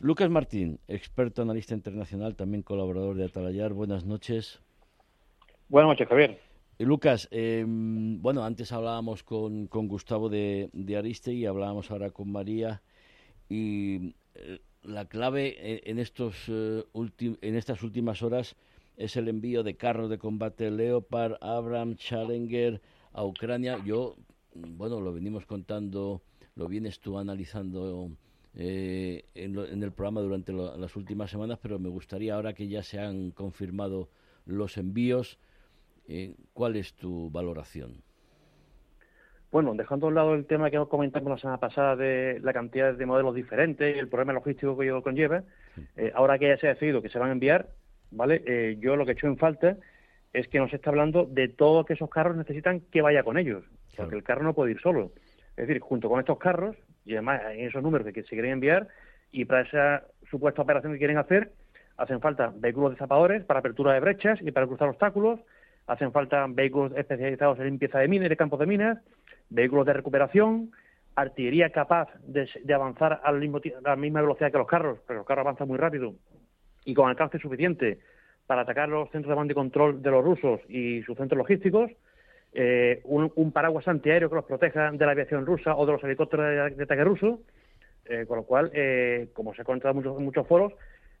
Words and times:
Lucas 0.00 0.30
Martín, 0.30 0.78
experto 0.86 1.42
analista 1.42 1.74
internacional, 1.74 2.36
también 2.36 2.62
colaborador 2.62 3.16
de 3.16 3.24
Atalayar. 3.24 3.72
Buenas 3.72 4.04
noches. 4.04 4.60
Buenas 5.68 5.88
noches, 5.88 6.06
Javier. 6.06 6.38
Eh, 6.78 6.84
Lucas, 6.84 7.26
em, 7.32 8.22
bueno, 8.22 8.44
antes 8.44 8.70
hablábamos 8.70 9.24
con, 9.24 9.66
con 9.66 9.88
Gustavo 9.88 10.28
de, 10.28 10.70
de, 10.72 10.96
Ariste 10.96 11.32
y 11.32 11.46
hablábamos 11.46 11.90
ahora 11.90 12.10
con 12.10 12.30
María 12.30 12.80
y 13.48 14.14
eh, 14.36 14.60
la 14.84 15.06
clave 15.06 15.56
eh, 15.58 15.82
en, 15.86 15.98
estos, 15.98 16.48
en 16.48 17.56
estas 17.56 17.82
últimas 17.82 18.22
horas 18.22 18.54
es 18.96 19.16
el 19.16 19.26
envío 19.26 19.64
de 19.64 19.76
carros 19.76 20.08
de 20.10 20.18
combate 20.18 20.70
Leopard, 20.70 21.38
Abrams, 21.40 21.96
Challenger 21.98 22.80
a 23.12 23.24
Ucrania. 23.24 23.78
Yo, 23.84 24.14
bueno, 24.54 25.00
lo 25.00 25.12
venimos 25.12 25.44
contando, 25.44 26.22
lo 26.54 26.68
vienes 26.68 27.00
tú 27.00 27.18
analizando 27.18 28.12
en, 28.58 29.56
en, 29.56 29.82
el 29.82 29.92
programa 29.92 30.20
durante 30.20 30.52
las 30.52 30.96
últimas 30.96 31.30
semanas, 31.30 31.58
pero 31.62 31.78
me 31.78 31.88
gustaría 31.88 32.34
ahora 32.34 32.52
que 32.52 32.68
ya 32.68 32.82
se 32.82 32.98
han 32.98 33.30
confirmado 33.30 34.08
los 34.46 34.76
envíos, 34.76 35.38
eh, 36.08 36.34
¿Cuál 36.54 36.76
es 36.76 36.94
tu 36.94 37.30
valoración? 37.30 38.02
Bueno, 39.52 39.74
dejando 39.74 40.06
a 40.06 40.08
un 40.08 40.14
lado 40.14 40.34
el 40.34 40.46
tema 40.46 40.70
que 40.70 40.78
comentamos 40.88 41.30
la 41.30 41.38
semana 41.38 41.60
pasada 41.60 41.96
de 41.96 42.40
la 42.40 42.52
cantidad 42.52 42.94
de 42.94 43.06
modelos 43.06 43.34
diferentes 43.34 43.94
y 43.94 43.98
el 43.98 44.08
problema 44.08 44.32
logístico 44.32 44.76
que 44.76 44.86
ello 44.86 45.02
conlleva, 45.02 45.42
eh, 45.96 46.10
ahora 46.14 46.38
que 46.38 46.48
ya 46.48 46.56
se 46.56 46.66
ha 46.66 46.74
decidido 46.74 47.02
que 47.02 47.10
se 47.10 47.18
van 47.18 47.28
a 47.28 47.32
enviar, 47.32 47.68
¿vale? 48.10 48.42
Eh, 48.46 48.76
yo 48.80 48.96
lo 48.96 49.04
que 49.04 49.12
he 49.12 49.14
hecho 49.14 49.26
en 49.26 49.36
falta 49.36 49.76
es 50.32 50.48
que 50.48 50.58
nos 50.58 50.72
está 50.72 50.90
hablando 50.90 51.26
de 51.26 51.48
todo 51.48 51.84
que 51.84 51.94
esos 51.94 52.10
carros 52.10 52.36
necesitan 52.36 52.80
que 52.80 53.02
vaya 53.02 53.22
con 53.22 53.38
ellos, 53.38 53.64
porque 53.96 54.16
el 54.16 54.22
carro 54.22 54.44
no 54.44 54.54
puede 54.54 54.72
ir 54.72 54.80
solo. 54.80 55.12
Es 55.56 55.66
decir, 55.66 55.80
junto 55.80 56.08
con 56.08 56.20
estos 56.20 56.38
carros, 56.38 56.76
y 57.08 57.14
además 57.14 57.40
en 57.52 57.66
esos 57.66 57.82
números 57.82 58.06
que 58.12 58.22
se 58.22 58.28
quieren 58.28 58.52
enviar, 58.52 58.86
y 59.32 59.46
para 59.46 59.62
esa 59.62 60.04
supuesta 60.30 60.60
operación 60.60 60.92
que 60.92 60.98
quieren 60.98 61.16
hacer, 61.16 61.52
hacen 61.96 62.20
falta 62.20 62.52
vehículos 62.54 62.92
desapadores 62.92 63.44
para 63.44 63.60
apertura 63.60 63.94
de 63.94 64.00
brechas 64.00 64.38
y 64.42 64.52
para 64.52 64.66
cruzar 64.66 64.90
obstáculos, 64.90 65.40
hacen 65.86 66.12
falta 66.12 66.46
vehículos 66.48 66.92
especializados 66.96 67.58
en 67.58 67.64
limpieza 67.64 67.98
de 67.98 68.08
minas 68.08 68.28
de 68.28 68.36
campos 68.36 68.60
de 68.60 68.66
minas, 68.66 68.98
vehículos 69.48 69.86
de 69.86 69.94
recuperación, 69.94 70.70
artillería 71.16 71.70
capaz 71.70 72.08
de, 72.22 72.46
avanzar 72.72 73.20
a 73.24 73.32
la 73.32 73.96
misma 73.96 74.20
velocidad 74.20 74.52
que 74.52 74.58
los 74.58 74.68
carros, 74.68 74.98
pero 75.06 75.20
los 75.20 75.26
carros 75.26 75.44
avanzan 75.44 75.66
muy 75.66 75.78
rápido, 75.78 76.14
y 76.84 76.92
con 76.92 77.08
alcance 77.08 77.38
suficiente 77.38 77.98
para 78.46 78.62
atacar 78.62 78.90
los 78.90 79.10
centros 79.10 79.30
de 79.30 79.36
mando 79.36 79.52
y 79.52 79.54
control 79.54 80.02
de 80.02 80.10
los 80.10 80.22
rusos 80.22 80.60
y 80.68 81.02
sus 81.02 81.16
centros 81.16 81.38
logísticos, 81.38 81.90
eh, 82.52 83.00
un, 83.04 83.52
paraguas 83.52 83.86
antiaéreo 83.88 84.28
que 84.28 84.36
los 84.36 84.44
proteja 84.44 84.90
de 84.90 85.06
la 85.06 85.12
aviación 85.12 85.46
rusa 85.46 85.76
o 85.76 85.86
de 85.86 85.92
los 85.92 86.04
helicópteros 86.04 86.76
de, 86.76 86.82
ataque 86.82 87.04
ruso, 87.04 87.40
eh, 88.06 88.24
con 88.26 88.38
lo 88.38 88.44
cual, 88.44 88.70
eh, 88.72 89.28
como 89.32 89.54
se 89.54 89.62
ha 89.62 89.64
contado 89.64 89.90
en 89.90 89.96
muchos, 89.96 90.20
muchos 90.20 90.46
foros, 90.46 90.72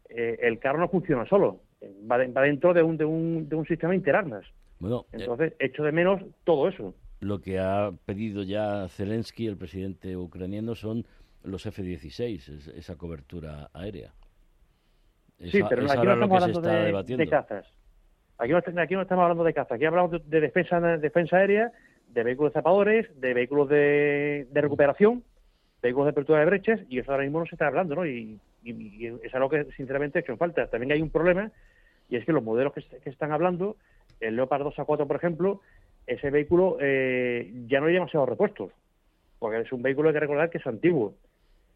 el 0.08 0.58
carro 0.58 0.78
no 0.78 0.88
funciona 0.88 1.26
solo, 1.26 1.60
va, 2.10 2.16
dentro 2.16 2.72
de 2.72 2.82
un, 2.82 2.96
de, 2.96 3.04
un, 3.04 3.46
de 3.46 3.56
un 3.56 3.66
sistema 3.66 3.94
interarmas. 3.94 4.46
Bueno, 4.78 5.06
eh, 5.12 5.18
Entonces, 5.20 5.54
echo 5.58 5.82
de 5.82 5.92
menos 5.92 6.22
todo 6.44 6.68
eso. 6.68 6.94
Lo 7.20 7.40
que 7.40 7.58
ha 7.58 7.92
pedido 8.04 8.42
ya 8.42 8.88
Zelensky, 8.88 9.46
el 9.46 9.56
presidente 9.56 10.16
ucraniano, 10.16 10.74
son 10.74 11.04
los 11.42 11.66
F-16, 11.66 12.74
esa 12.74 12.96
cobertura 12.96 13.70
aérea. 13.72 14.12
sí, 15.40 15.60
pero 15.68 15.90
aquí 15.90 16.06
no 16.06 16.12
estamos 16.14 16.42
hablando 16.42 16.60
de, 17.16 17.26
cazas. 17.28 17.66
Aquí 18.38 18.52
no, 18.52 18.58
aquí 18.58 18.94
no, 18.94 19.02
estamos 19.02 19.22
hablando 19.22 19.44
de 19.44 19.54
cazas. 19.54 19.72
Aquí 19.72 19.84
hablamos 19.84 20.12
de, 20.28 20.40
defensa, 20.40 20.80
defensa 20.98 21.36
aérea, 21.36 21.72
de 22.08 22.22
vehículos 22.22 22.52
zapadores, 22.52 23.08
de 23.20 23.34
vehículos 23.34 23.68
de, 23.68 24.46
recuperación, 24.52 25.24
vehículos 25.82 26.06
de 26.06 26.10
apertura 26.10 26.40
de 26.40 26.46
brechas, 26.46 26.80
y 26.88 26.98
eso 26.98 27.10
ahora 27.10 27.24
mismo 27.24 27.40
no 27.40 27.46
se 27.46 27.54
está 27.54 27.66
hablando, 27.66 27.94
¿no? 27.94 28.06
Y, 28.06 28.38
es 28.64 29.34
algo 29.34 29.48
que 29.48 29.64
sinceramente 29.76 30.18
ha 30.18 30.22
hecho 30.22 30.36
falta. 30.36 30.66
También 30.66 30.92
hay 30.92 31.00
un 31.00 31.10
problema, 31.10 31.50
y 32.10 32.16
es 32.16 32.24
que 32.24 32.32
los 32.32 32.42
modelos 32.42 32.72
que, 32.74 32.82
que 32.82 33.10
están 33.10 33.32
hablando 33.32 33.76
el 34.20 34.36
Leopard 34.36 34.64
2 34.64 34.74
A4, 34.76 35.06
por 35.06 35.16
ejemplo, 35.16 35.60
ese 36.06 36.30
vehículo 36.30 36.76
eh, 36.80 37.52
ya 37.66 37.80
no 37.80 37.86
hay 37.86 37.94
demasiados 37.94 38.28
repuestos, 38.28 38.72
porque 39.38 39.60
es 39.60 39.72
un 39.72 39.82
vehículo, 39.82 40.08
hay 40.08 40.14
que 40.14 40.20
recordar 40.20 40.50
que 40.50 40.58
es 40.58 40.66
antiguo. 40.66 41.14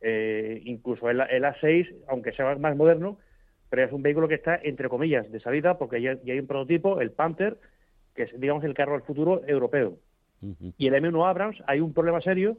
Eh, 0.00 0.60
incluso 0.64 1.08
el, 1.08 1.20
A6, 1.20 1.94
aunque 2.08 2.32
sea 2.32 2.56
más 2.56 2.76
moderno, 2.76 3.18
pero 3.72 3.86
es 3.86 3.92
un 3.92 4.02
vehículo 4.02 4.28
que 4.28 4.34
está, 4.34 4.60
entre 4.62 4.90
comillas, 4.90 5.32
de 5.32 5.40
salida, 5.40 5.78
porque 5.78 6.02
ya, 6.02 6.18
hay 6.26 6.38
un 6.38 6.46
prototipo, 6.46 7.00
el 7.00 7.10
Panther, 7.10 7.56
que 8.14 8.24
es, 8.24 8.38
digamos, 8.38 8.62
el 8.64 8.74
carro 8.74 8.92
del 8.92 9.00
futuro 9.00 9.40
europeo. 9.46 9.96
Y 10.76 10.88
el 10.88 10.92
M1 10.92 11.26
Abrams, 11.26 11.56
hay 11.66 11.80
un 11.80 11.94
problema 11.94 12.20
serio, 12.20 12.58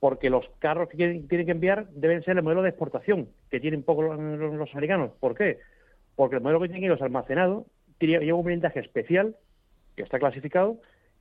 porque 0.00 0.30
los 0.30 0.48
carros 0.58 0.88
que 0.88 0.96
tienen, 0.96 1.28
que 1.28 1.50
enviar 1.50 1.90
deben 1.90 2.22
ser 2.22 2.38
el 2.38 2.42
modelo 2.42 2.62
de 2.62 2.70
exportación, 2.70 3.28
que 3.50 3.60
tienen 3.60 3.82
poco 3.82 4.00
los, 4.00 4.18
los 4.18 4.72
americanos. 4.72 5.10
¿Por 5.20 5.34
qué? 5.34 5.58
Porque 6.16 6.36
el 6.36 6.42
modelo 6.42 6.60
que 6.60 6.68
tienen 6.68 6.84
ellos 6.84 7.02
almacenado 7.02 7.66
lleva 8.00 8.38
un 8.38 8.46
blindaje 8.46 8.80
especial 8.80 9.36
que 9.96 10.02
está 10.02 10.18
clasificado 10.18 10.78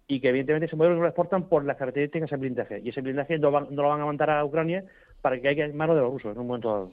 y 0.07 0.21
que 0.21 0.29
evidentemente 0.29 0.67
ese 0.67 0.77
modelo 0.77 0.95
no 0.95 1.01
lo 1.01 1.07
exportan 1.09 1.49
por 1.49 1.65
las 1.65 1.75
características 1.75 2.29
del 2.29 2.39
blindaje. 2.39 2.79
Y 2.81 2.89
ese 2.89 3.01
blindaje 3.01 3.38
no, 3.39 3.51
lo 3.51 3.89
van 3.89 4.01
a 4.01 4.05
mandar 4.05 4.29
a 4.29 4.45
Ucrania 4.45 4.85
para 5.19 5.38
que 5.41 5.49
haya 5.49 5.65
en 5.65 5.75
manos 5.75 5.97
de 5.97 6.03
los 6.03 6.13
rusos 6.13 6.31
en 6.31 6.39
un 6.39 6.47
momento 6.47 6.69
dado. 6.69 6.91